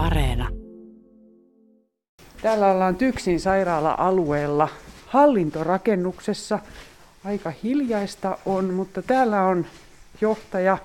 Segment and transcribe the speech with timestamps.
[0.00, 0.48] Areena.
[2.42, 4.68] Täällä ollaan Tyksin sairaala-alueella
[5.06, 6.58] hallintorakennuksessa.
[7.24, 9.66] Aika hiljaista on, mutta täällä on
[10.20, 10.78] johtaja,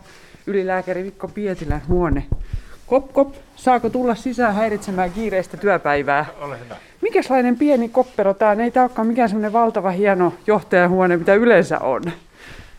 [0.47, 2.25] ylilääkäri Mikko Pietilän huone.
[2.87, 6.25] Kop, kop, saako tulla sisään häiritsemään kiireistä työpäivää?
[6.41, 6.75] Ole hyvä.
[7.01, 8.63] Mikäslainen pieni koppero tämä?
[8.63, 12.03] Ei tämä olekaan mikään semmoinen valtava hieno johtajahuone, mitä yleensä on.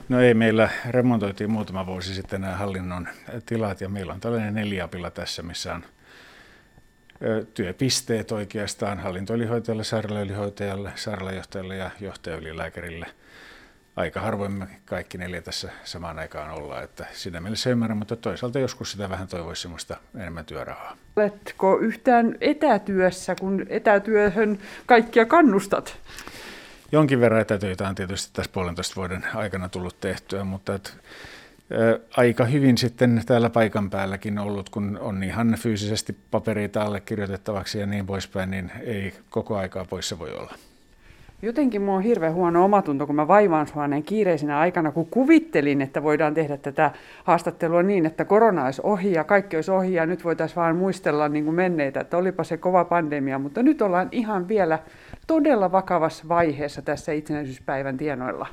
[0.08, 3.08] No ei, meillä remontoitiin muutama vuosi sitten nämä hallinnon
[3.46, 5.84] tilat ja meillä on tällainen neljäpila tässä, missä on
[7.54, 13.06] työpisteet oikeastaan hallintoylihoitajalle, sairaalaylihoitajalle, sairaalajohtajalle ja johtajaylilääkärille.
[13.96, 18.58] Aika harvoin me kaikki neljä tässä samaan aikaan ollaan, että siinä mielessä ymmärrän, mutta toisaalta
[18.58, 20.96] joskus sitä vähän toivoisi semmoista enemmän työrahaa.
[21.16, 25.96] Oletko yhtään etätyössä, kun etätyöhön kaikkia kannustat?
[26.92, 30.96] Jonkin verran etätöitä on tietysti tässä puolentoista vuoden aikana tullut tehtyä, mutta et,
[32.16, 38.06] aika hyvin sitten täällä paikan päälläkin ollut, kun on ihan fyysisesti papereita allekirjoitettavaksi ja niin
[38.06, 40.54] poispäin, niin ei koko aikaa poissa voi olla.
[41.42, 45.82] Jotenkin mulla on hirveän huono omatunto, kun mä vaivaan sua näin kiireisenä aikana, kun kuvittelin,
[45.82, 46.90] että voidaan tehdä tätä
[47.24, 51.28] haastattelua niin, että korona olisi ohi ja kaikki olisi ohi ja nyt voitaisiin vaan muistella
[51.28, 54.78] niin kuin menneitä, että olipa se kova pandemia, mutta nyt ollaan ihan vielä
[55.26, 58.46] todella vakavassa vaiheessa tässä itsenäisyyspäivän tienoilla.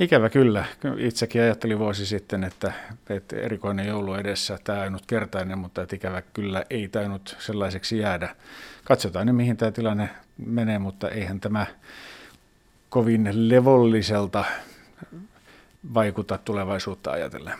[0.00, 0.64] Ikävä kyllä.
[0.96, 2.72] Itsekin ajattelin vuosi sitten, että,
[3.10, 8.28] että erikoinen joulu edessä, tämä ainut kertainen, mutta että ikävä kyllä ei tainnut sellaiseksi jäädä.
[8.84, 10.08] Katsotaan nyt, mihin tämä tilanne
[10.46, 11.66] menee, mutta eihän tämä
[12.88, 14.44] kovin levolliselta
[15.94, 17.58] vaikuta tulevaisuutta ajatellen.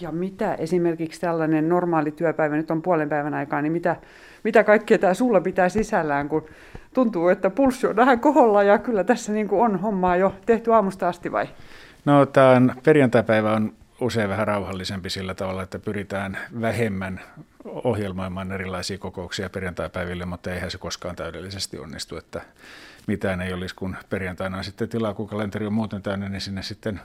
[0.00, 3.96] Ja mitä esimerkiksi tällainen normaali työpäivä, nyt on puolen päivän aikaa, niin mitä,
[4.44, 6.46] mitä kaikkea tämä sulla pitää sisällään, kun
[6.94, 10.72] tuntuu, että pulssi on vähän koholla ja kyllä tässä niin kuin on hommaa jo tehty
[10.72, 11.48] aamusta asti vai?
[12.04, 17.20] No tämä perjantaipäivä on usein vähän rauhallisempi sillä tavalla, että pyritään vähemmän
[17.64, 22.40] ohjelmoimaan erilaisia kokouksia perjantaipäiville, mutta eihän se koskaan täydellisesti onnistu, että
[23.06, 26.62] mitään ei olisi, kun perjantaina on sitten tilaa, kun kalenteri on muuten täynnä, niin sinne
[26.62, 27.00] sitten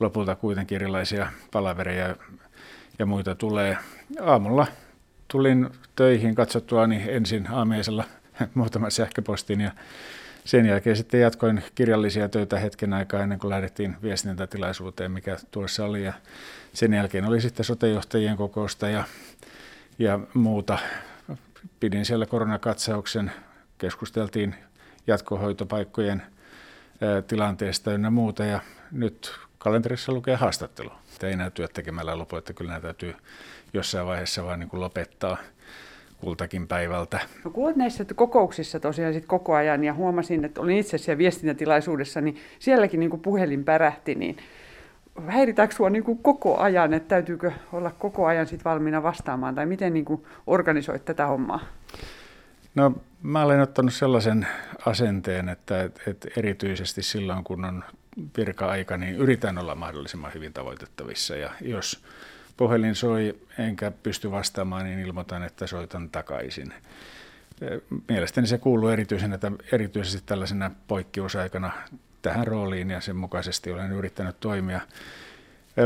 [0.00, 2.16] lopulta kuitenkin erilaisia palavereja
[2.98, 3.78] ja muita tulee.
[4.20, 4.66] Aamulla
[5.30, 8.04] tulin töihin katsottua niin ensin aamiaisella
[8.54, 9.70] muutaman sähköpostin ja
[10.44, 16.04] sen jälkeen sitten jatkoin kirjallisia töitä hetken aikaa ennen kuin lähdettiin viestintätilaisuuteen, mikä tuossa oli.
[16.04, 16.12] Ja
[16.72, 19.04] sen jälkeen oli sitten sotejohtajien kokousta ja,
[19.98, 20.78] ja muuta.
[21.80, 23.32] Pidin siellä koronakatsauksen,
[23.78, 24.54] keskusteltiin
[25.06, 26.22] jatkohoitopaikkojen
[27.26, 28.60] tilanteesta ynnä muuta ja
[28.92, 30.92] nyt kalenterissa lukee haastattelu.
[31.22, 33.14] Ei näy työt tekemällä lopu, että kyllä nämä täytyy
[33.74, 35.36] jossain vaiheessa vaan niin kuin lopettaa
[36.20, 37.20] kultakin päivältä.
[37.44, 41.18] No kun olet näissä kokouksissa tosiaan sit koko ajan ja huomasin, että olin itse siellä
[41.18, 44.36] viestintätilaisuudessa, niin sielläkin niin kuin puhelin pärähti, niin
[45.26, 49.92] häiritääkö sinua niin koko ajan, että täytyykö olla koko ajan sit valmiina vastaamaan tai miten
[49.92, 51.60] niin kuin organisoit tätä hommaa?
[52.74, 52.92] No
[53.22, 54.46] mä olen ottanut sellaisen
[54.86, 57.84] asenteen, että, että erityisesti silloin kun on
[58.36, 62.04] virka-aika, niin yritän olla mahdollisimman hyvin tavoitettavissa ja jos
[62.60, 66.74] puhelin soi enkä pysty vastaamaan, niin ilmoitan, että soitan takaisin.
[68.08, 69.38] Mielestäni se kuuluu erityisenä,
[69.72, 71.70] erityisesti tällaisena poikkeusaikana
[72.22, 74.80] tähän rooliin ja sen mukaisesti olen yrittänyt toimia.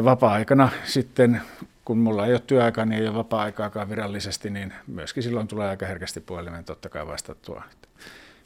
[0.05, 1.43] Vapaa-aikana sitten,
[1.85, 5.87] kun mulla ei ole työaikaa, niin ei ole vapaa-aikaakaan virallisesti, niin myöskin silloin tulee aika
[5.87, 7.63] herkästi puhelimeen totta kai vastattua.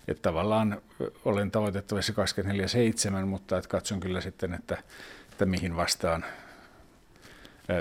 [0.09, 0.83] Että tavallaan
[1.25, 2.13] olen tavoitettavissa
[3.23, 4.79] 24-7, mutta että katson kyllä sitten, että,
[5.33, 6.25] että mihin vastaan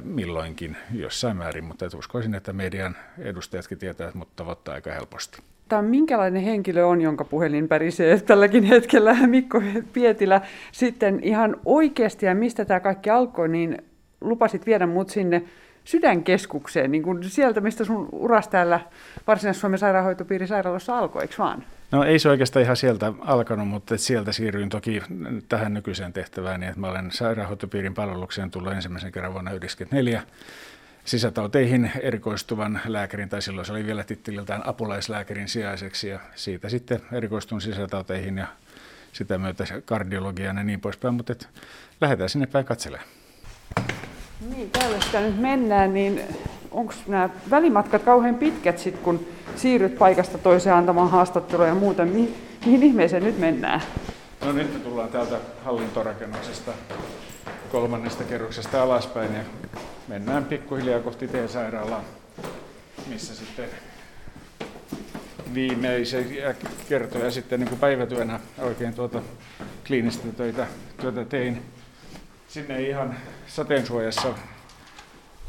[0.03, 5.41] milloinkin jossain määrin, mutta et uskoisin, että median edustajatkin tietävät, mutta tavoittaa aika helposti.
[5.69, 9.61] Tämä minkälainen henkilö on, jonka puhelin pärisee tälläkin hetkellä, Mikko
[9.93, 10.41] Pietilä.
[10.71, 13.77] Sitten ihan oikeasti, ja mistä tämä kaikki alkoi, niin
[14.21, 15.43] lupasit viedä mut sinne
[15.83, 18.79] sydänkeskukseen, niin kuin sieltä, mistä sun uras täällä
[19.27, 21.63] Varsinais-Suomen sairaanhoitopiirisairaalassa alkoi, eikö vaan?
[21.91, 25.01] No ei se oikeastaan ihan sieltä alkanut, mutta sieltä siirryin toki
[25.49, 30.23] tähän nykyiseen tehtävään, niin että mä olen sairaanhoitopiirin palvelukseen tullut ensimmäisen kerran vuonna 1994
[31.05, 37.61] sisätauteihin erikoistuvan lääkärin, tai silloin se oli vielä titteliltään apulaislääkärin sijaiseksi, ja siitä sitten erikoistun
[37.61, 38.47] sisätauteihin ja
[39.11, 41.49] sitä myötä kardiologiaan ja niin poispäin, mutta et
[42.01, 43.09] lähdetään sinne päin katselemaan.
[44.49, 46.21] Niin, täällä sitä nyt mennään, niin
[46.71, 52.05] onko nämä välimatkat kauhean pitkät sitten, kun siirryt paikasta toiseen antamaan haastattelua ja muuta?
[52.05, 53.81] Mihin, mihin ihmeeseen nyt mennään?
[54.45, 56.71] No nyt me tullaan täältä hallintorakennuksesta
[57.71, 59.41] kolmannesta kerroksesta alaspäin ja
[60.07, 62.03] mennään pikkuhiljaa kohti T-sairaalaa,
[63.07, 63.69] missä sitten
[65.53, 66.53] viimeisiä
[66.89, 69.21] kertoja sitten niin kuin päivätyönä oikein tuota
[69.87, 70.67] kliinistä töitä,
[71.01, 71.61] työtä tein.
[72.47, 73.15] Sinne ihan
[73.47, 74.33] sateensuojassa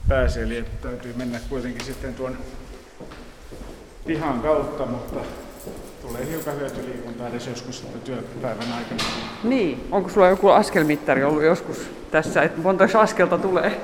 [0.08, 2.38] pääse, eli täytyy mennä kuitenkin sitten tuon
[4.08, 5.20] pihan kautta, mutta
[6.02, 9.00] tulee hiukan hyötyliikuntaa edes joskus työpäivän aikana.
[9.44, 13.81] Niin, onko sulla joku askelmittari ollut joskus tässä, että monta askelta tulee?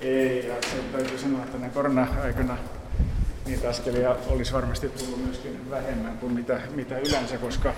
[0.00, 2.56] Ei, ja se täytyy sanoa, että ne korona-aikana
[3.46, 7.72] niitä askelia olisi varmasti tullut myöskin vähemmän kuin mitä, mitä yleensä, koska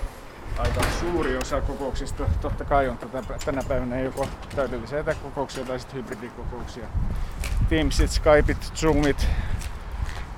[0.57, 5.97] aika suuri osa kokouksista totta kai on tätä, tänä päivänä joko täydellisiä etäkokouksia tai sitten
[5.97, 6.87] hybridikokouksia.
[7.69, 9.27] Teamsit, Skypeit, Zoomit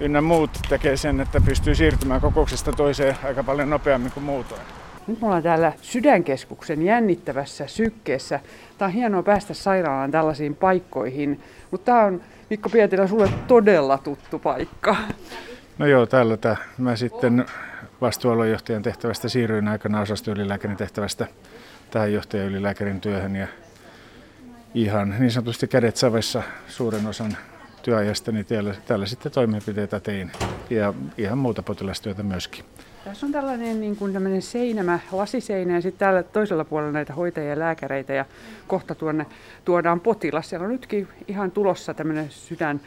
[0.02, 4.62] ynnä muut tekee sen, että pystyy siirtymään kokouksesta toiseen aika paljon nopeammin kuin muutoin.
[5.08, 8.40] Nyt me ollaan täällä Sydänkeskuksen jännittävässä sykkeessä.
[8.78, 11.40] Tämä on hienoa päästä sairaalaan tällaisiin paikkoihin,
[11.72, 14.96] mutta tämä on Mikko Pietilä sulle todella tuttu paikka.
[15.78, 16.56] No joo, täällä tämä.
[16.78, 17.46] Mä sitten
[18.02, 21.28] vastuualuejohtajan tehtävästä siirryin aikana osastoylilääkärin tehtävästä
[21.92, 23.48] tähän johtajaylilääkärin työhön ja
[24.74, 27.38] ihan niin sanotusti kädet savessa suuren osan
[27.82, 30.32] työajasta, niin täällä, täällä sitten toimenpiteitä tein
[30.70, 32.66] ja ihan muuta potilastyötä myöskin.
[33.04, 37.50] Tässä on tällainen niin kuin tämmöinen seinämä, lasiseinä ja sitten täällä toisella puolella näitä hoitajia
[37.50, 38.26] ja lääkäreitä ja
[38.68, 39.26] kohta tuonne
[39.66, 40.50] tuodaan potilas.
[40.50, 42.82] Siellä on nytkin ihan tulossa tämmöinen sydän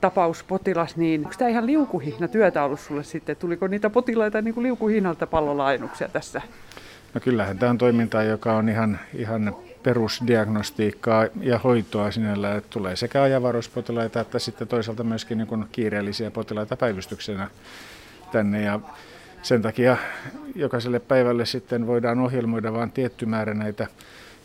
[0.00, 3.36] tapauspotilas, niin onko tämä ihan liukuhihna työtä ollut sulle sitten?
[3.36, 6.42] Tuliko niitä potilaita niin kuin liukuhihnalta pallolainuksia tässä?
[7.14, 12.96] No kyllähän tämä on toimintaa, joka on ihan, ihan perusdiagnostiikkaa ja hoitoa sinällä, että tulee
[12.96, 17.50] sekä ajanvaruuspotilaita että sitten toisaalta myöskin niin kiireellisiä potilaita päivystyksenä
[18.32, 18.62] tänne.
[18.62, 18.80] Ja
[19.42, 19.96] sen takia
[20.54, 23.86] jokaiselle päivälle sitten voidaan ohjelmoida vain tietty määrä näitä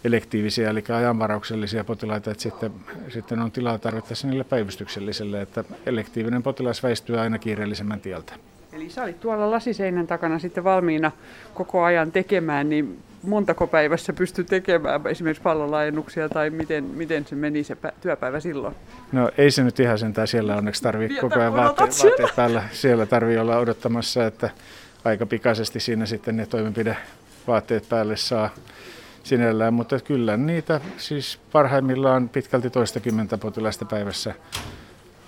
[0.03, 2.71] elektiivisiä, eli ajanvarauksellisia potilaita, että sitten,
[3.09, 8.33] sitten on tilaa tarvittaessa niille päivystykselliselle, että elektiivinen potilas väistyy aina kiireellisemmän tieltä.
[8.73, 11.11] Eli sä olit tuolla lasiseinän takana sitten valmiina
[11.53, 17.63] koko ajan tekemään, niin montako päivässä pysty tekemään esimerkiksi pallolaajennuksia tai miten, miten se meni
[17.63, 18.75] se työpäivä silloin?
[19.11, 22.63] No ei se nyt ihan sentään siellä onneksi tarvitse koko ajan vaatteet, vaatteet päällä.
[22.71, 24.49] Siellä tarvii olla odottamassa, että
[25.05, 28.49] aika pikaisesti siinä sitten ne toimenpidevaatteet päälle saa
[29.23, 34.33] sinällään, mutta kyllä niitä siis parhaimmillaan pitkälti toistakymmentä potilasta päivässä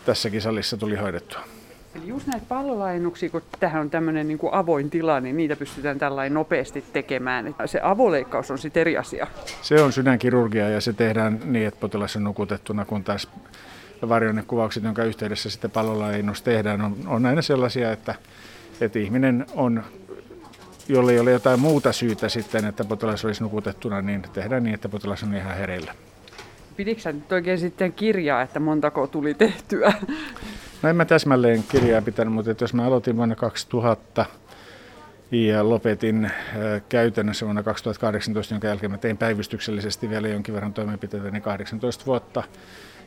[0.05, 1.58] tässäkin salissa tuli hoidettua.
[1.95, 5.99] Eli just näitä pallolaajennuksia, kun tähän on tämmöinen niin kuin avoin tila, niin niitä pystytään
[5.99, 7.55] tällainen nopeasti tekemään.
[7.65, 9.27] Se avoleikkaus on sitten eri asia.
[9.61, 13.27] Se on sydänkirurgia ja se tehdään niin, että potilas on nukutettuna, kun taas
[14.09, 18.15] varjonnekuvaukset, jonka yhteydessä sitten pallolaajennus tehdään, on, on aina sellaisia, että,
[18.81, 19.83] että ihminen on
[20.89, 24.89] jolle ei ole jotain muuta syytä sitten, että potilas olisi nukutettuna, niin tehdään niin, että
[24.89, 25.95] potilas on ihan hereillä.
[26.75, 29.93] Pidikö nyt oikein sitten kirjaa, että montako tuli tehtyä?
[30.81, 34.25] No en mä täsmälleen kirjaa pitänyt, mutta jos mä aloitin vuonna 2000
[35.31, 36.31] ja lopetin äh,
[36.89, 42.43] käytännössä vuonna 2018, jonka jälkeen mä tein päivystyksellisesti vielä jonkin verran toimenpiteitä, niin 18 vuotta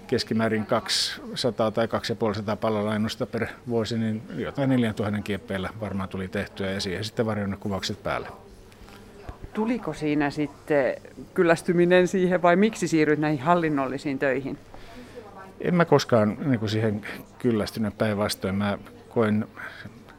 [0.06, 6.80] keskimäärin 200 tai 250 pallolainnusta per vuosi, niin jotain 4000 kieppeillä varmaan tuli tehtyä ja
[6.80, 8.28] siihen sitten kuvaukset päälle.
[9.54, 10.94] Tuliko siinä sitten
[11.34, 14.58] kyllästyminen siihen vai miksi siirryt näihin hallinnollisiin töihin?
[15.62, 17.06] En mä koskaan niin kuin siihen
[17.38, 18.54] kyllästynyt päinvastoin.
[18.54, 18.78] Mä
[19.08, 19.44] koin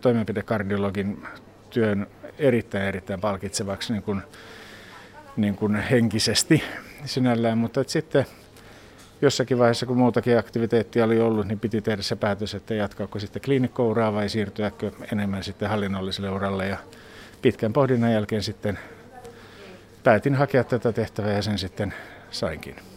[0.02, 1.28] toimenpidekardiologin
[1.70, 2.08] työn
[2.40, 4.22] erittäin erittäin palkitsevaksi niin kuin,
[5.38, 6.64] niin kuin henkisesti
[7.06, 8.26] sinällään, mutta sitten
[9.22, 13.42] jossakin vaiheessa, kun muutakin aktiviteettia oli ollut, niin piti tehdä se päätös, että jatkaako sitten
[13.42, 16.68] kliinikkouraa vai siirtyäkö enemmän sitten hallinnolliselle uralle.
[16.68, 16.78] Ja
[17.42, 18.80] pitkän pohdinnan jälkeen sitten
[20.04, 21.94] päätin hakea tätä tehtävää ja sen sitten
[22.32, 22.93] sainkin.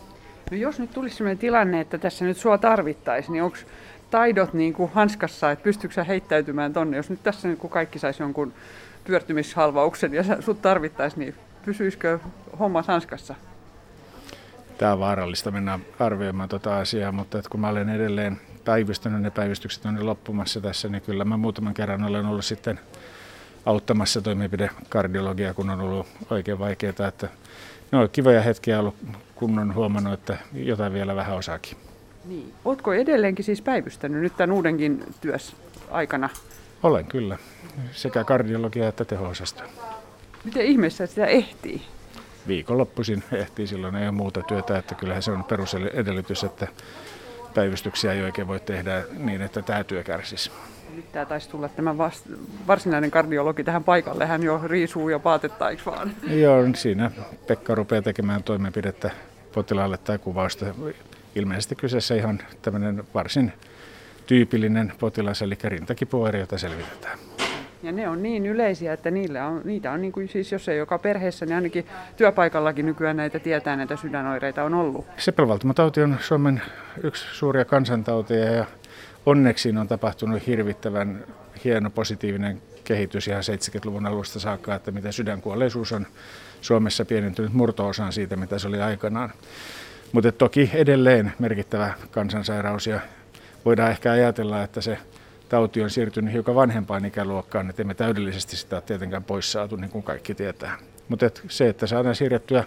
[0.50, 3.56] No jos nyt tulisi sellainen tilanne, että tässä nyt sua tarvittaisiin, niin onko
[4.10, 6.96] taidot niin kuin hanskassa, että pystyykö sä heittäytymään tonne?
[6.96, 8.52] Jos nyt tässä niin kuin kaikki saisi jonkun
[9.04, 11.34] pyörtymishalvauksen ja sut tarvittaisiin, niin
[11.64, 12.18] pysyisikö
[12.58, 13.34] homma hanskassa?
[14.78, 19.30] Tämä on vaarallista mennä arvioimaan tuota asiaa, mutta että kun mä olen edelleen päivystänyt, ne
[19.30, 22.80] päivystykset on loppumassa tässä, niin kyllä mä muutaman kerran olen ollut sitten
[23.66, 27.28] auttamassa toimenpidekardiologia, kun on ollut oikein vaikeaa, että
[27.96, 28.94] ne on kivoja hetkiä ollut,
[29.34, 31.76] kun on huomannut, että jotain vielä vähän osaakin.
[32.24, 32.54] Niin.
[32.64, 35.56] Oletko edelleenkin siis päivystänyt nyt tämän uudenkin työssä
[35.90, 36.28] aikana?
[36.82, 37.38] Olen kyllä,
[37.92, 39.32] sekä kardiologia että teho
[40.44, 41.82] Miten ihmeessä sitä ehtii?
[42.48, 46.68] Viikonloppuisin ehtii, silloin ei ole muuta työtä, että kyllähän se on perusedellytys, että
[47.54, 50.50] päivystyksiä ei oikein voi tehdä niin, että tämä työ kärsisi.
[50.96, 52.26] Nyt tämä taisi tulla tämä vast,
[52.66, 54.26] varsinainen kardiologi tähän paikalle.
[54.26, 56.12] Hän jo riisuu ja paatetta, eikö vaan?
[56.22, 57.10] Joo, siinä
[57.46, 59.10] Pekka rupeaa tekemään toimenpidettä
[59.54, 60.66] potilaalle tai kuvausta.
[61.34, 63.52] Ilmeisesti kyseessä ihan tämmöinen varsin
[64.26, 67.18] tyypillinen potilas, eli rintakipuoire, jota selvitetään.
[67.82, 70.78] Ja ne on niin yleisiä, että niillä on, niitä on niin kuin siis, jos ei
[70.78, 75.06] joka perheessä, niin ainakin työpaikallakin nykyään näitä tietää, näitä sydänoireita on ollut.
[75.16, 76.62] Sepelvaltimotauti on Suomen
[77.02, 78.64] yksi suuria kansantauteja ja
[79.26, 81.24] onneksi on tapahtunut hirvittävän
[81.64, 86.06] hieno positiivinen kehitys ihan 70-luvun alusta saakka, että miten sydänkuolleisuus on
[86.60, 89.32] Suomessa pienentynyt murto-osaan siitä, mitä se oli aikanaan.
[90.12, 93.00] Mutta toki edelleen merkittävä kansansairaus ja
[93.64, 94.98] voidaan ehkä ajatella, että se
[95.48, 100.02] tauti on siirtynyt hiukan vanhempaan ikäluokkaan, että emme täydellisesti sitä tietenkään pois saatu, niin kuin
[100.02, 100.78] kaikki tietää.
[101.08, 102.64] Mutta et se, että saadaan siirrettyä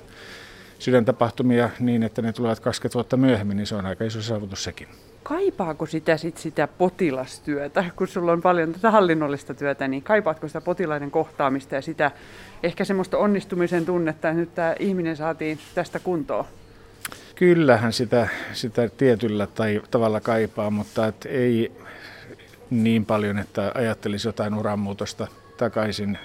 [0.79, 4.87] sydäntapahtumia niin, että ne tulevat 20 vuotta myöhemmin, niin se on aika iso saavutus sekin.
[5.29, 10.61] Kaipaako sitä sit sitä potilastyötä, kun sulla on paljon tätä hallinnollista työtä, niin kaipaatko sitä
[10.61, 12.11] potilaiden kohtaamista ja sitä
[12.63, 16.45] ehkä semmoista onnistumisen tunnetta, että nyt tämä ihminen saatiin tästä kuntoon?
[17.35, 21.71] Kyllähän sitä, sitä tietyllä tai tavalla kaipaa, mutta et ei
[22.69, 26.17] niin paljon, että ajattelisi jotain uranmuutosta takaisin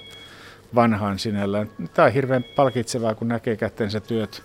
[0.74, 1.70] vanhaan sinällään.
[1.94, 4.42] Tämä on hirveän palkitsevaa, kun näkee kättensä työt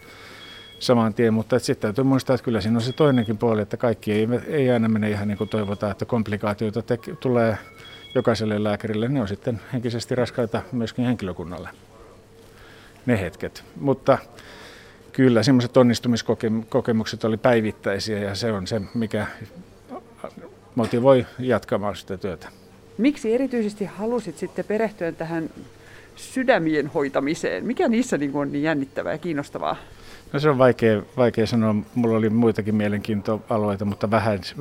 [0.80, 4.12] saman tien, mutta sitten täytyy muistaa, että kyllä siinä on se toinenkin puoli, että kaikki
[4.12, 7.58] ei, ei aina mene ihan niin kuin toivotaan, että komplikaatioita te- tulee
[8.16, 9.08] jokaiselle lääkärille.
[9.08, 11.70] Ne on sitten henkisesti raskaita myöskin henkilökunnalle,
[13.06, 13.64] ne hetket.
[13.80, 14.18] Mutta
[15.12, 19.28] kyllä semmoiset onnistumiskokemukset oli päivittäisiä ja se on se, mikä
[20.76, 22.48] motivoi jatkamaan sitä työtä.
[22.98, 25.50] Miksi erityisesti halusit sitten perehtyä tähän
[26.16, 27.66] sydämien hoitamiseen?
[27.66, 29.78] Mikä niissä niin on niin jännittävää ja kiinnostavaa?
[30.34, 31.76] No se on vaikea, vaikea sanoa.
[31.96, 34.12] Mulla oli muitakin mielenkiintoalueita, mutta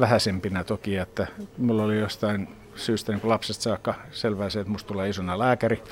[0.00, 0.96] vähäisempinä toki.
[0.96, 1.26] Että
[1.58, 5.82] mulla oli jostain syystä niin lapsesta saakka selvää se, että musta tulee isona lääkäri.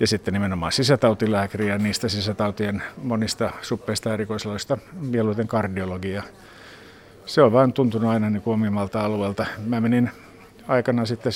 [0.00, 6.22] Ja sitten nimenomaan sisätautilääkäri ja niistä sisätautien monista suppeista erikoisaloista mieluiten kardiologia.
[7.26, 9.46] Se on vaan tuntunut aina niin kuin omimalta alueelta.
[9.66, 10.10] Mä menin
[10.68, 11.32] aikana sitten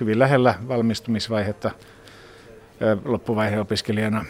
[0.00, 1.70] hyvin lähellä valmistumisvaihetta
[3.04, 4.24] loppuvaiheen opiskelijana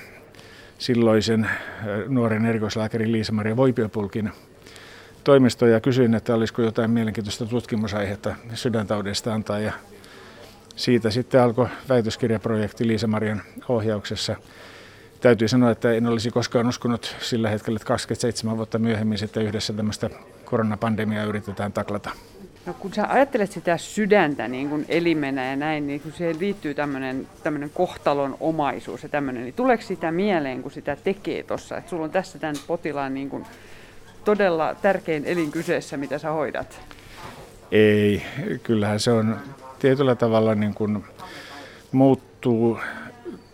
[0.81, 1.51] silloisen
[2.09, 4.33] nuoren erikoislääkärin Liisa-Maria Voipiopulkin
[5.25, 9.59] toimistoon ja kysyin, että olisiko jotain mielenkiintoista tutkimusaihetta sydäntaudesta antaa.
[9.59, 9.73] Ja
[10.77, 14.37] siitä sitten alkoi väitöskirjaprojekti Liisa-Marian ohjauksessa.
[15.21, 19.73] Täytyy sanoa, että en olisi koskaan uskonut sillä hetkellä, että 27 vuotta myöhemmin sitten yhdessä
[19.73, 20.11] tämmöistä
[20.45, 22.11] koronapandemiaa yritetään taklata.
[22.67, 26.75] No kun sä ajattelet sitä sydäntä niin kuin elimenä ja näin, niin kun siihen liittyy
[26.75, 27.27] tämmöinen,
[27.75, 32.11] kohtalon omaisuus ja tämmöinen, niin tuleeko sitä mieleen, kun sitä tekee tuossa, että sulla on
[32.11, 33.47] tässä tämän potilaan niin kuin
[34.25, 36.81] todella tärkein elin kyseessä, mitä sä hoidat?
[37.73, 38.23] Ei,
[38.63, 39.37] kyllähän se on
[39.79, 41.05] tietyllä tavalla niin kuin
[41.93, 42.79] muuttuu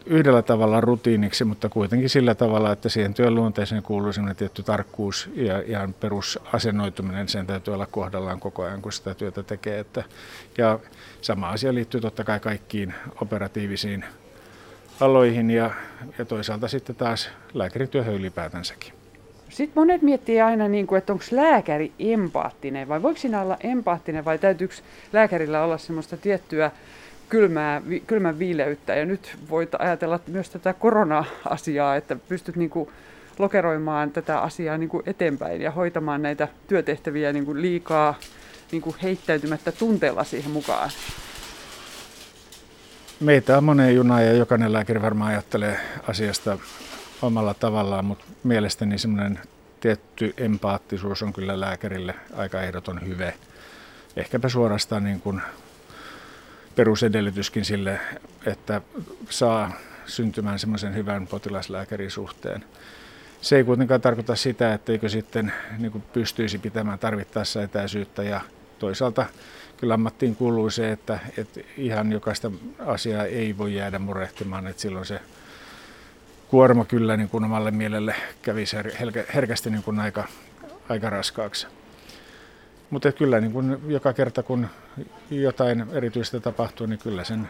[0.07, 5.31] yhdellä tavalla rutiiniksi, mutta kuitenkin sillä tavalla, että siihen työn luonteeseen kuuluu sellainen tietty tarkkuus
[5.35, 9.79] ja ihan perusasennoituminen, sen täytyy olla kohdallaan koko ajan, kun sitä työtä tekee.
[9.79, 10.05] Että,
[10.59, 10.79] ja
[11.21, 14.05] sama asia liittyy totta kai kaikkiin operatiivisiin
[15.01, 15.71] aloihin ja,
[16.19, 18.93] ja toisaalta sitten taas lääkärityöhön ylipäätänsäkin.
[19.49, 24.25] Sitten monet miettii aina, niin kuin, että onko lääkäri empaattinen vai voiko siinä olla empaattinen
[24.25, 24.75] vai täytyykö
[25.13, 26.71] lääkärillä olla semmoista tiettyä
[27.29, 28.95] kylmää, kylmän viileyttä.
[28.95, 32.91] Ja nyt voit ajatella myös tätä korona-asiaa, että pystyt niin kuin
[33.39, 38.15] lokeroimaan tätä asiaa niin kuin eteenpäin ja hoitamaan näitä työtehtäviä niin kuin liikaa
[38.73, 40.91] niin kuin heittäytymättä tunteella siihen mukaan.
[43.21, 46.59] Meitä on moneen junaan ja jokainen lääkäri varmaan ajattelee asiasta
[47.23, 49.39] omalla tavallaan, mutta mielestäni semmoinen
[49.81, 53.35] tietty empaattisuus on kyllä lääkärille aika ehdoton hyve.
[54.17, 55.43] Ehkäpä suorastaan niin kuin
[56.77, 58.01] perusedellytyskin sille,
[58.47, 58.81] että
[59.31, 59.73] saa
[60.07, 62.65] syntymään semmoisen hyvän potilaslääkärisuhteen.
[63.41, 68.41] Se ei kuitenkaan tarkoita sitä, etteikö sitten niin pystyisi pitämään tarvittaessa etäisyyttä ja
[68.79, 69.27] toisaalta
[69.77, 72.51] kyllä ammattiin kuuluu se, että, että ihan jokaista
[72.87, 75.21] asiaa ei voi jäädä murehtimaan, että silloin se
[76.49, 78.77] kuorma kyllä niin kuin omalle mielelle kävisi
[79.35, 80.25] herkästi niin kuin aika,
[80.89, 81.67] aika raskaaksi.
[82.91, 84.67] Mutta kyllä niin kun joka kerta kun
[85.31, 87.49] jotain erityistä tapahtuu, niin kyllä sen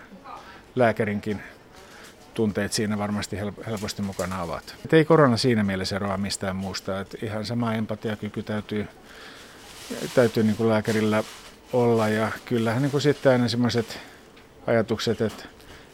[0.77, 1.43] lääkärinkin
[2.35, 4.75] tunteet siinä varmasti helposti mukana ovat.
[4.85, 7.01] Et ei korona siinä mielessä eroa mistään muusta.
[7.01, 8.89] Et ihan sama empatiakyky täytyy,
[10.15, 11.25] täytyy niin kuin lääkärillä
[11.73, 12.09] olla.
[12.09, 13.99] Ja kyllähän niin kuin sitten aina sellaiset
[14.67, 15.45] ajatukset, että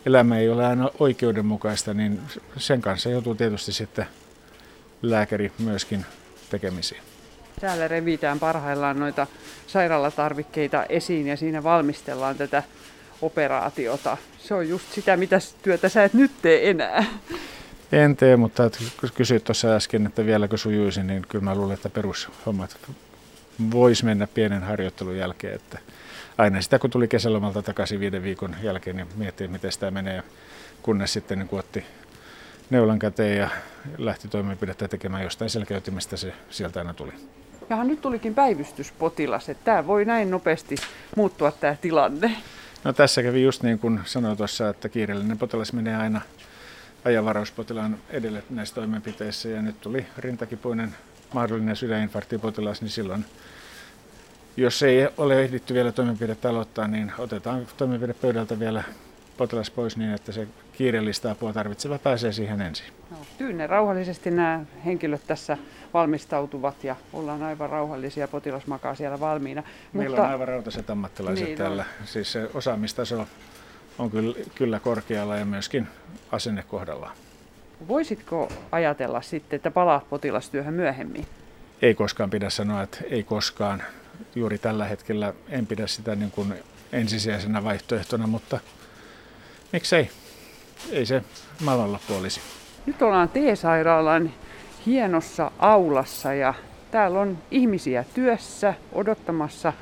[0.07, 2.21] elämä ei ole aina oikeudenmukaista, niin
[2.57, 4.07] sen kanssa joutuu tietysti sitten
[5.03, 6.07] lääkäri myöskin
[6.51, 7.12] tekemisiin.
[7.61, 9.27] Täällä revitään parhaillaan noita
[9.67, 12.63] sairaalatarvikkeita esiin ja siinä valmistellaan tätä
[13.23, 14.17] operaatiota.
[14.39, 17.05] Se on just sitä, mitä työtä sä et nyt tee enää.
[17.93, 18.71] En tee, mutta
[19.15, 22.77] kysyit tuossa äsken, että vieläkö sujuisi, niin kyllä mä luulen, että perushommat
[23.71, 25.55] vois mennä pienen harjoittelun jälkeen.
[25.55, 25.79] Että
[26.39, 30.23] aina sitä, kun tuli kesälomalta takaisin viiden viikon jälkeen, niin miettii, miten sitä menee,
[30.83, 31.85] kunnes sitten niin otti
[32.71, 33.51] neulan käteen ja
[33.99, 37.13] lähti toimenpidettä tekemään jostain selkeytymistä se sieltä aina tuli.
[37.71, 40.77] Jaha, nyt tulikin päivystyspotilas, että tämä voi näin nopeasti
[41.17, 42.37] muuttua tämä tilanne.
[42.85, 46.21] No tässä kävi just niin kuin sanoin tuossa, että kiireellinen potilas menee aina
[47.05, 50.95] ajanvarauspotilaan edelle näissä toimenpiteissä ja nyt tuli rintakipuinen
[51.35, 53.25] mahdollinen sydäninfarktipotilas, niin silloin
[54.57, 58.85] jos ei ole ehditty vielä toimenpidettä aloittaa, niin otetaan toimenpide pöydältä vielä
[59.37, 62.87] potilas pois niin, että se kiireellistä apua tarvitseva pääsee siihen ensin.
[63.11, 65.59] No, tyyne rauhallisesti nämä henkilöt tässä
[65.95, 69.63] valmistautuvat ja ollaan aivan rauhallisia, potilas makaa siellä valmiina.
[69.93, 70.27] Meillä Mutta...
[70.27, 71.85] on aivan rautaiset ammattilaiset niin, täällä.
[72.01, 72.07] No.
[72.07, 73.27] Siis se osaamistaso
[73.99, 75.89] on kyllä, kyllä korkealla ja myöskin
[76.33, 77.17] asenne kohdallaan.
[77.89, 81.27] Voisitko ajatella sitten, että palaat potilastyöhön myöhemmin?
[81.83, 83.83] Ei koskaan pidä sanoa, että ei koskaan.
[84.35, 86.55] Juuri tällä hetkellä en pidä sitä niin kuin
[86.93, 88.61] ensisijaisena vaihtoehtona, mutta
[89.73, 90.11] miksei?
[90.91, 91.23] Ei se
[91.65, 92.41] maailmanloppu olisi.
[92.87, 94.31] Nyt ollaan T-sairaalan
[94.87, 96.55] hienossa aulassa ja
[96.91, 99.73] täällä on ihmisiä työssä odottamassa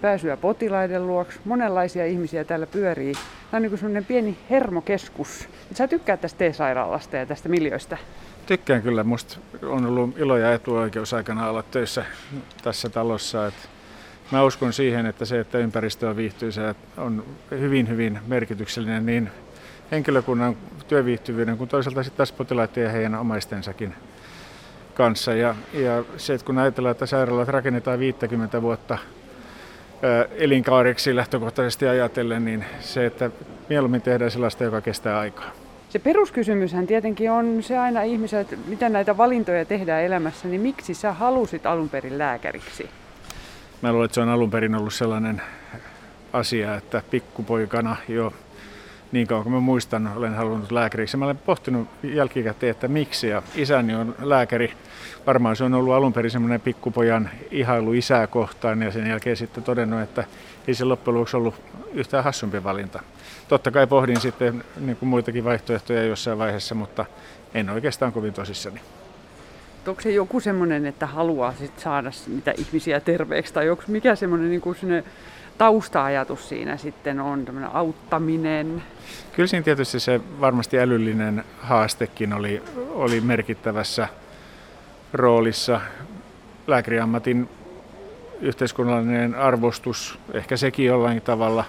[0.00, 1.38] pääsyä potilaiden luokse.
[1.44, 3.12] Monenlaisia ihmisiä täällä pyörii.
[3.12, 5.48] Tämä on niin kuin pieni hermokeskus.
[5.74, 7.98] Sä tykkää tästä T-sairaalasta ja tästä miljöistä?
[8.46, 9.04] Tykkään kyllä.
[9.04, 12.04] Musta on ollut ilo ja etuoikeus aikana olla töissä
[12.62, 13.46] tässä talossa.
[13.46, 13.68] Että
[14.32, 19.30] mä uskon siihen, että se, että ympäristö on viihtyisä, on hyvin, hyvin merkityksellinen niin
[19.90, 20.56] henkilökunnan
[20.88, 23.94] työviihtyvyyden kuin toisaalta sitten taas potilaiden ja heidän omaistensakin
[24.94, 25.34] kanssa.
[25.34, 28.98] Ja, ja se, että kun ajatellaan, että sairaalat rakennetaan 50 vuotta
[30.30, 33.30] elinkaareksi lähtökohtaisesti ajatellen, niin se, että
[33.68, 35.50] mieluummin tehdään sellaista, joka kestää aikaa.
[35.88, 41.12] Se peruskysymyshän tietenkin on se aina ihmiset, miten näitä valintoja tehdään elämässä, niin miksi sä
[41.12, 42.90] halusit alun perin lääkäriksi?
[43.82, 45.42] Mä luulen, että se on alun perin ollut sellainen
[46.32, 48.32] asia, että pikkupoikana jo
[49.16, 51.16] niin kauan kuin mä muistan, olen halunnut lääkäriksi.
[51.16, 53.28] Mä olen pohtinut jälkikäteen, että miksi.
[53.28, 54.72] Ja isäni on lääkäri.
[55.26, 59.64] Varmaan se on ollut alun perin semmoinen pikkupojan ihailu isää kohtaan ja sen jälkeen sitten
[59.64, 60.24] todennut, että
[60.68, 61.54] ei se loppujen lopuksi ollut
[61.94, 63.02] yhtään hassumpi valinta.
[63.48, 67.04] Totta kai pohdin sitten niin kuin muitakin vaihtoehtoja jossain vaiheessa, mutta
[67.54, 68.80] en oikeastaan kovin tosissani.
[69.86, 74.50] Onko se joku semmoinen, että haluaa sit saada niitä ihmisiä terveeksi, tai onko mikä semmoinen
[74.50, 74.76] niin kuin
[75.58, 78.82] tausta-ajatus siinä sitten on, tämmöinen auttaminen?
[79.32, 84.08] Kyllä siinä tietysti se varmasti älyllinen haastekin oli, oli merkittävässä
[85.12, 85.80] roolissa.
[86.66, 87.48] Lääkäriammatin
[88.40, 91.64] yhteiskunnallinen arvostus, ehkä sekin jollain tavalla,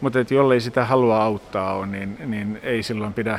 [0.00, 3.38] mutta että jollei sitä halua auttaa on, niin, niin ei silloin pidä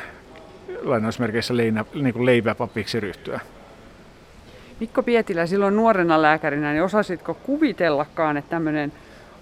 [0.82, 3.40] lainausmerkeissä leinä, niin kuin leiväpapiksi ryhtyä.
[4.80, 8.94] Mikko Pietilä, silloin nuorena lääkärinä, niin osasitko kuvitellakaan, että tämmöinen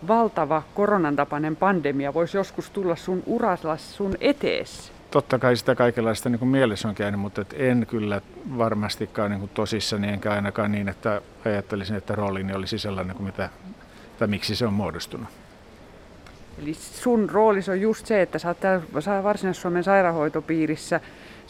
[0.08, 4.94] valtava koronan tapainen pandemia voisi joskus tulla sun uralla sun eteessä?
[5.12, 8.22] Totta kai sitä kaikenlaista niin kuin mielessä on käynyt, mutta et en kyllä
[8.58, 13.50] varmastikaan niin kuin tosissani, enkä ainakaan niin, että ajattelisin, että roolini olisi sellainen kuin mitä,
[14.20, 15.28] tai miksi se on muodostunut.
[16.62, 21.00] Eli sun roolis on just se, että sä oot täällä Varsinais-Suomen sairaanhoitopiirissä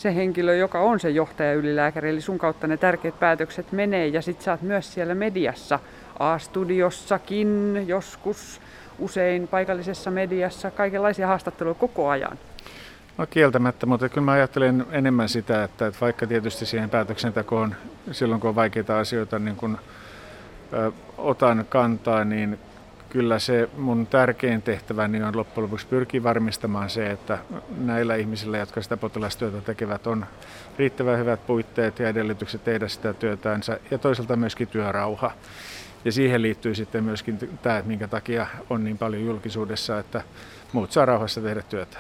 [0.04, 4.22] se henkilö, joka on se johtaja ylilääkäri, eli sun kautta ne tärkeät päätökset menee, ja
[4.22, 5.80] sit sä oot myös siellä mediassa
[6.20, 8.62] A-studiossakin joskus,
[9.00, 12.38] usein paikallisessa mediassa, kaikenlaisia haastatteluja koko ajan.
[13.18, 17.76] No kieltämättä, mutta kyllä mä ajattelen enemmän sitä, että, että vaikka tietysti siihen päätöksentekoon
[18.12, 19.78] silloin kun on vaikeita asioita niin kun,
[20.74, 22.60] ö, otan kantaa, niin
[23.14, 27.38] kyllä se mun tärkein tehtäväni on loppujen lopuksi pyrkiä varmistamaan se, että
[27.78, 30.26] näillä ihmisillä, jotka sitä potilastyötä tekevät, on
[30.78, 35.32] riittävän hyvät puitteet ja edellytykset tehdä sitä työtänsä ja toisaalta myöskin työrauha.
[36.06, 40.22] Ja siihen liittyy sitten myöskin tämä, että minkä takia on niin paljon julkisuudessa, että
[40.72, 41.98] muut saa rauhassa tehdä työtä.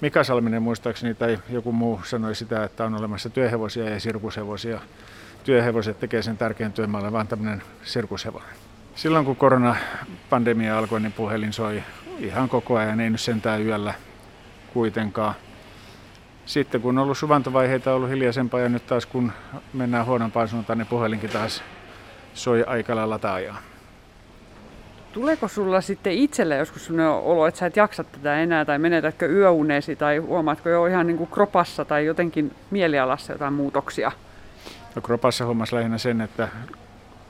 [0.00, 4.80] Mika Salminen muistaakseni tai joku muu sanoi sitä, että on olemassa työhevosia ja sirkushevosia.
[5.44, 8.73] Työhevoset tekee sen tärkeän olen vaan tämmöinen sirkushevonen.
[8.94, 11.82] Silloin kun koronapandemia alkoi, niin puhelin soi
[12.18, 13.94] ihan koko ajan, ei nyt sentään yöllä
[14.72, 15.34] kuitenkaan.
[16.46, 19.32] Sitten kun on ollut suvantovaiheita, ollut hiljaisempaa ja nyt taas kun
[19.72, 21.62] mennään huonompaan suuntaan, niin puhelinkin taas
[22.34, 23.58] soi aika lailla taajaa.
[25.12, 29.26] Tuleeko sulla sitten itselle joskus sellainen olo, että sä et jaksa tätä enää, tai menetätkö
[29.26, 34.12] yöuneesi, tai huomaatko jo ihan niin kuin kropassa tai jotenkin mielialassa jotain muutoksia?
[34.94, 36.48] No kropassa huomas lähinnä sen, että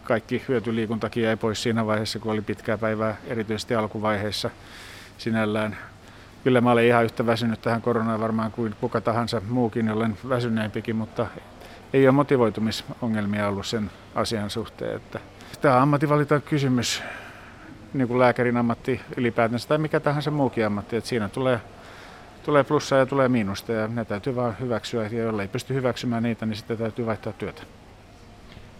[0.04, 4.50] kaikki hyötyliikuntakin jäi pois siinä vaiheessa, kun oli pitkää päivää, erityisesti alkuvaiheessa
[5.18, 5.76] sinällään.
[6.44, 10.96] Kyllä mä olen ihan yhtä väsynyt tähän koronaan varmaan kuin kuka tahansa muukin, olen väsyneempikin,
[10.96, 11.26] mutta
[11.92, 14.96] ei ole motivoitumisongelmia ollut sen asian suhteen.
[14.96, 15.20] Että
[15.60, 17.02] tämä ammattivalita kysymys,
[17.94, 21.60] niin kuin lääkärin ammatti ylipäätänsä tai mikä tahansa muukin ammatti, että siinä tulee,
[22.44, 26.46] tulee plussaa ja tulee miinusta ja ne täytyy vaan hyväksyä ja jollei pysty hyväksymään niitä,
[26.46, 27.62] niin sitten täytyy vaihtaa työtä.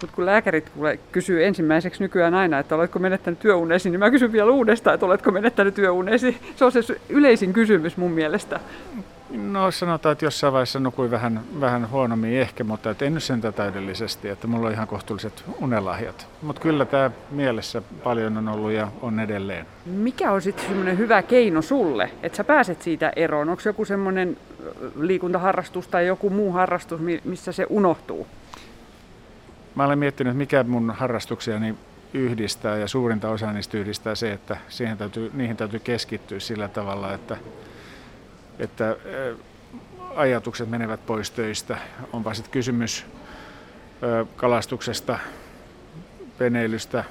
[0.01, 0.73] Mutta kun lääkärit
[1.13, 5.31] kysyy ensimmäiseksi nykyään aina, että oletko menettänyt työunesi, niin mä kysyn vielä uudestaan, että oletko
[5.31, 6.41] menettänyt työunesi.
[6.57, 8.61] Se on se yleisin kysymys mun mielestä.
[9.31, 13.53] No sanotaan, että jossain vaiheessa nukuin vähän, vähän huonommin ehkä, mutta et en nyt sentä
[13.53, 16.27] täydellisesti, että mulla on ihan kohtuulliset unelahjat.
[16.43, 19.67] Mutta kyllä tämä mielessä paljon on ollut ja on edelleen.
[19.87, 23.49] Mikä on sitten semmoinen hyvä keino sulle, että sä pääset siitä eroon?
[23.49, 24.37] Onko joku semmoinen
[25.01, 28.27] liikuntaharrastus tai joku muu harrastus, missä se unohtuu?
[29.75, 31.75] Mä olen miettinyt, mikä mun harrastuksiani
[32.15, 37.15] yhdistää ja suurinta osaa niistä yhdistää se, että siihen täytyy, niihin täytyy keskittyä sillä tavalla,
[37.15, 37.37] että
[38.59, 38.97] että
[40.17, 41.79] ajatukset menevät pois töistä.
[42.13, 43.07] Onpa sitten kysymys
[44.37, 45.19] kalastuksesta,
[46.41, 47.05] veneilystä,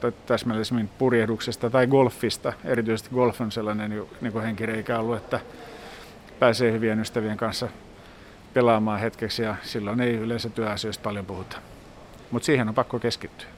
[0.00, 2.52] tai täsmällisemmin purjehduksesta tai golfista.
[2.64, 5.40] Erityisesti golf on sellainen niin henkireikä ollut, että
[6.38, 7.68] pääsee hyvien ystävien kanssa
[8.54, 11.56] pelaamaan hetkeksi ja silloin ei yleensä työasioista paljon puhuta.
[12.30, 13.48] Mutta siihen on pakko keskittyä.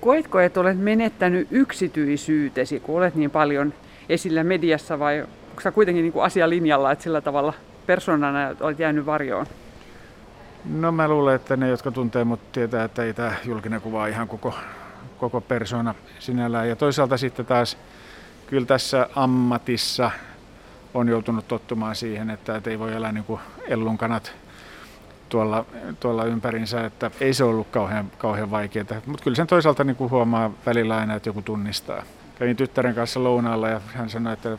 [0.00, 3.74] Koetko, että olet menettänyt yksityisyytesi, kun olet niin paljon
[4.08, 7.52] esillä mediassa vai onko sä kuitenkin niin asialinjalla, että sillä tavalla
[7.86, 9.46] persoonana olet jäänyt varjoon?
[10.64, 14.28] No mä luulen, että ne, jotka tuntee mut, tietää, että ei tämä julkinen kuva ihan
[14.28, 14.54] koko,
[15.18, 16.68] koko persona sinällään.
[16.68, 17.78] Ja toisaalta sitten taas
[18.46, 20.10] kyllä tässä ammatissa
[20.94, 24.32] on joutunut tottumaan siihen, että, että ei voi elää niin kuin ellunkanat
[25.28, 25.64] tuolla,
[26.00, 28.86] tuolla ympärinsä, että ei se ollut kauhean, kauhean vaikeaa.
[29.06, 32.02] Mutta kyllä sen toisaalta niin kuin huomaa välillä aina, että joku tunnistaa.
[32.38, 34.58] Kävin tyttären kanssa lounaalla ja hän sanoi, että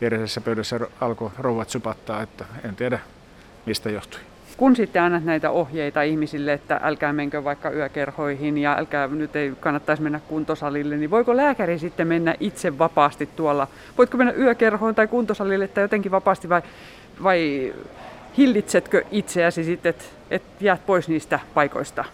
[0.00, 2.98] viereisessä pöydässä alkoi rouvat supattaa, että en tiedä
[3.66, 4.20] mistä johtui.
[4.56, 9.52] Kun sitten annat näitä ohjeita ihmisille, että älkää menkö vaikka yökerhoihin ja älkää nyt ei
[9.60, 13.66] kannattaisi mennä kuntosalille, niin voiko lääkäri sitten mennä itse vapaasti tuolla?
[13.98, 16.62] Voitko mennä yökerhoon tai kuntosalille tai jotenkin vapaasti vai,
[17.22, 17.74] vai
[18.38, 22.04] hillitsetkö itseäsi sitten, että et jäät pois niistä paikoista?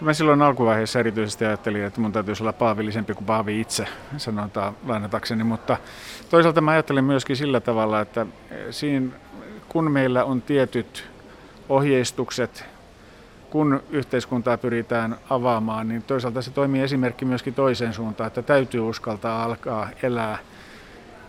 [0.00, 5.44] Mä silloin alkuvaiheessa erityisesti ajattelin, että mun täytyisi olla paavillisempi kuin paavi itse, sanotaan lainatakseni,
[5.44, 5.76] mutta
[6.30, 8.26] toisaalta mä ajattelin myöskin sillä tavalla, että
[8.70, 9.12] siinä,
[9.68, 11.08] kun meillä on tietyt
[11.68, 12.64] ohjeistukset,
[13.50, 19.44] kun yhteiskuntaa pyritään avaamaan, niin toisaalta se toimii esimerkki myöskin toiseen suuntaan, että täytyy uskaltaa
[19.44, 20.38] alkaa elää.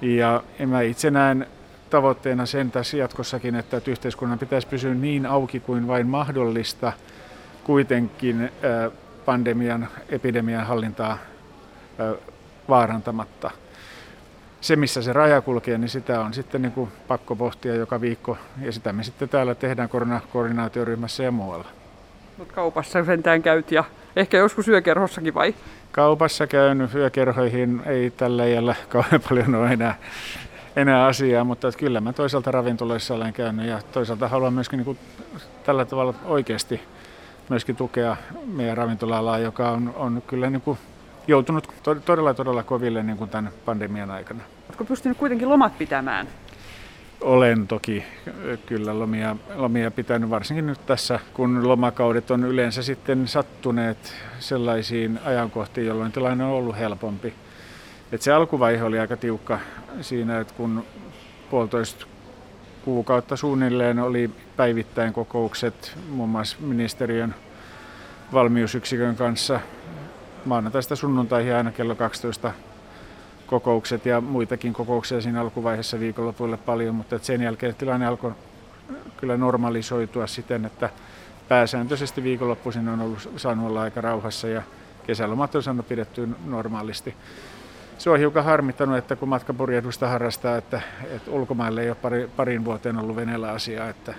[0.02, 1.48] Ja mä itse näen
[1.90, 6.94] tavoitteena sen tässä jatkossakin, että yhteiskunnan pitäisi pysyä niin auki kuin vain mahdollista–
[7.66, 8.52] kuitenkin
[9.26, 11.18] pandemian, epidemian hallintaa
[12.70, 13.52] vaarantamatta.
[14.62, 18.38] Se, missä se raja kulkee, niin sitä on sitten niin kuin pakko pohtia joka viikko,
[18.62, 21.68] ja sitä me sitten täällä tehdään koronakoordinaatioryhmässä ja muualla.
[22.38, 23.84] Mutta kaupassa sentään käyt ja
[24.16, 25.56] ehkä joskus yökerhossakin vai?
[25.92, 29.96] Kaupassa käyn, yökerhoihin ei tällä iällä kauhean paljon ole enää,
[30.76, 34.98] enää asiaa, mutta kyllä mä toisaalta ravintoloissa olen käynyt ja toisaalta haluan myöskin niin kuin
[35.66, 36.82] tällä tavalla oikeasti
[37.50, 40.78] myöskin tukea meidän ravintola joka on, on kyllä niin kuin
[41.28, 41.68] joutunut
[42.06, 44.40] todella todella koville niin kuin tämän pandemian aikana.
[44.66, 46.28] Oletko pystynyt kuitenkin lomat pitämään?
[47.22, 48.04] Olen toki
[48.66, 55.88] kyllä lomia, lomia pitänyt, varsinkin nyt tässä, kun lomakaudet on yleensä sitten sattuneet sellaisiin ajankohtiin,
[55.88, 57.34] jolloin tilanne on ollut helpompi.
[58.12, 59.60] Et se alkuvaihe oli aika tiukka
[60.02, 60.84] siinä, että kun
[61.50, 62.06] puolitoista
[62.86, 67.36] kuukautta suunnilleen oli päivittäin kokoukset muun muassa ministeriön
[68.34, 69.60] valmiusyksikön kanssa.
[70.46, 72.52] Maanantaista sunnuntaihin aina kello 12
[73.48, 78.32] kokoukset ja muitakin kokouksia siinä alkuvaiheessa viikonlopuille paljon, mutta sen jälkeen tilanne alkoi
[79.18, 80.90] kyllä normalisoitua siten, että
[81.48, 84.62] pääsääntöisesti viikonloppuisin on ollut, saanut olla aika rauhassa ja
[85.08, 87.16] kesälomat on saanut pidettyä normaalisti
[87.98, 92.66] se on hiukan harmittanut, että kun matkapurjehdusta harrastaa, että, että ulkomaille ei ole pari, parin
[92.66, 94.14] vuoteen ollut veneellä asiaa, että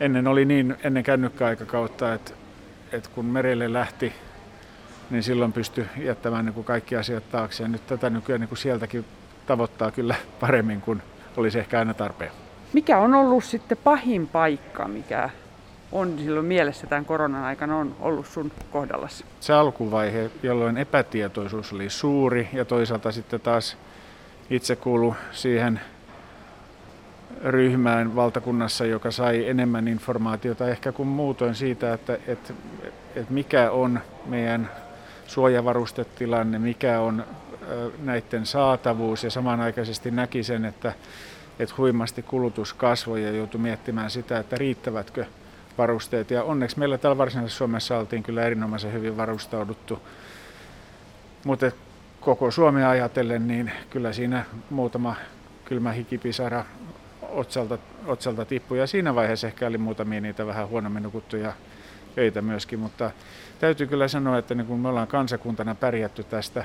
[0.00, 2.32] ennen oli niin ennen kännykkäaikakautta, että,
[2.92, 4.12] että kun merelle lähti,
[5.10, 7.62] niin silloin pystyi jättämään niin kuin kaikki asiat taakse.
[7.62, 9.04] Ja nyt tätä nykyään niin kuin sieltäkin
[9.46, 11.02] tavoittaa kyllä paremmin kuin
[11.36, 12.30] olisi ehkä aina tarpeen.
[12.72, 15.30] Mikä on ollut sitten pahin paikka, mikä
[15.96, 19.24] on silloin mielessä tämän koronan aikana on ollut sun kohdallasi?
[19.40, 23.76] Se alkuvaihe, jolloin epätietoisuus oli suuri ja toisaalta sitten taas
[24.50, 25.80] itse kuulu siihen
[27.44, 32.52] ryhmään valtakunnassa, joka sai enemmän informaatiota ehkä kuin muutoin siitä, että, että,
[33.16, 34.70] että mikä on meidän
[35.26, 37.24] suojavarustetilanne, mikä on
[38.02, 40.92] näiden saatavuus ja samanaikaisesti näki sen, että,
[41.58, 45.24] että huimasti kulutus kasvoi ja joutui miettimään sitä, että riittävätkö
[45.78, 46.30] varusteet.
[46.30, 50.02] Ja onneksi meillä täällä varsinaisessa Suomessa oltiin kyllä erinomaisen hyvin varustauduttu.
[51.44, 51.70] Mutta
[52.20, 55.16] koko Suomea ajatellen, niin kyllä siinä muutama
[55.64, 56.64] kylmä hikipisara
[57.22, 58.78] otsalta, otsalta tippui.
[58.78, 61.52] Ja siinä vaiheessa ehkä oli muutamia niitä vähän huonommin nukuttuja
[62.18, 63.10] öitä myöskin, mutta
[63.58, 66.64] täytyy kyllä sanoa, että niin kun me ollaan kansakuntana pärjätty tästä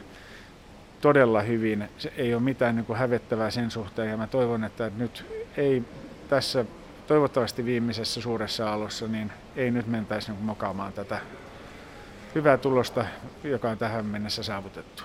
[1.01, 1.89] todella hyvin.
[1.97, 5.25] Se ei ole mitään niin kuin hävettävää sen suhteen ja mä toivon, että nyt
[5.57, 5.83] ei
[6.29, 6.65] tässä
[7.11, 11.19] toivottavasti viimeisessä suuressa alussa, niin ei nyt mentäisi niin mokaamaan tätä
[12.35, 13.05] hyvää tulosta,
[13.43, 15.03] joka on tähän mennessä saavutettu.